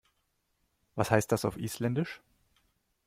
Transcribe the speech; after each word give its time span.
Was 0.95 1.11
heißt 1.11 1.31
das 1.31 1.45
auf 1.45 1.57
Isländisch? 1.57 2.21